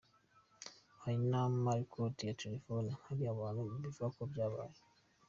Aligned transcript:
Hari 1.01 1.17
n’amarecords 1.29 2.25
ya 2.27 2.33
telefoni 2.41 2.87
ahari 2.97 3.23
abantu 3.33 3.59
babivuga 3.67 4.05
ko 4.15 4.21
byabaye. 4.31 4.77